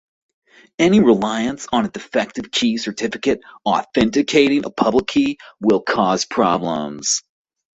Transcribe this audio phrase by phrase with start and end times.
[0.79, 7.21] Any reliance on a defective key certificate 'authenticating' a public key will cause problems.